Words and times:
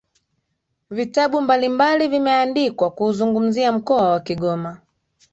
vitabu 0.91 1.41
mbalimbali 1.41 2.07
vimeandikwa 2.07 2.89
kuuzungumzia 2.91 3.71
mkoa 3.71 4.11
wa 4.11 4.19
Kigoma 4.19 4.81